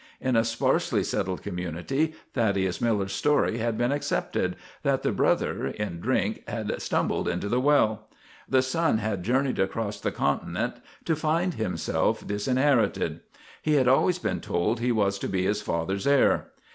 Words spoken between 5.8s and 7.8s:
drink, had stumbled into the